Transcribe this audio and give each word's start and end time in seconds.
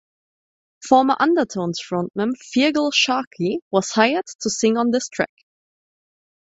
Former 0.83 1.15
Undertones 1.19 1.79
frontman 1.79 2.31
Feargal 2.35 2.91
Sharkey 2.91 3.59
was 3.69 3.91
hired 3.91 4.25
to 4.39 4.49
sing 4.49 4.75
on 4.75 4.89
this 4.89 5.07
track. 5.09 5.29